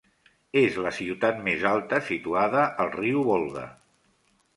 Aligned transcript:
És 0.59 0.77
la 0.85 0.93
ciutat 0.99 1.43
més 1.47 1.65
alta 1.71 1.99
situada 2.07 2.63
al 2.85 2.91
riu 2.95 3.21
Volga. 3.29 3.67